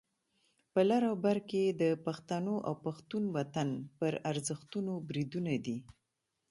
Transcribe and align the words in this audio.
په 0.73 0.79
لر 0.89 1.01
او 1.09 1.15
بر 1.25 1.37
کې 1.49 1.63
د 1.81 1.83
پښتنو 2.05 2.55
او 2.67 2.73
پښتون 2.85 3.23
وطن 3.37 3.69
پر 3.99 4.13
ارزښتونو 4.31 4.93
بریدونه 5.07 5.53
دي. 5.65 5.77